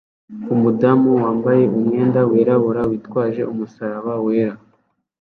umudamu 0.53 1.09
wambaye 1.21 1.63
umwenda 1.77 2.19
wirabura 2.31 2.81
witwaje 2.89 3.41
umusaraba 3.51 4.13
wera 4.25 4.55